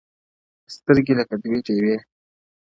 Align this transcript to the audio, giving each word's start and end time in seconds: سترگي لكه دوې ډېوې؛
سترگي 0.73 1.13
لكه 1.19 1.35
دوې 1.43 1.59
ډېوې؛ 1.67 1.95